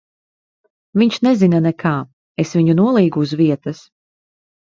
[1.01, 1.91] Viņš nezina nekā.
[2.45, 3.83] Es viņu nolīgu uz vietas.